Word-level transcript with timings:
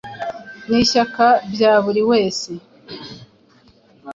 n’ishyaka 0.69 1.25
bya 1.53 1.71
buri 1.83 2.01
wese. 2.09 2.51